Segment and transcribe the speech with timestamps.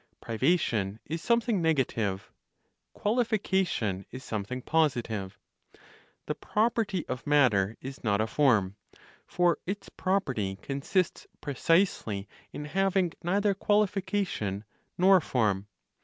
[0.19, 2.31] Privation is something negative;
[2.93, 5.37] qualification is something positive.
[6.25, 8.77] The property of matter is not a form;
[9.27, 14.63] for its property consists precisely in having neither qualification
[14.97, 15.67] nor form.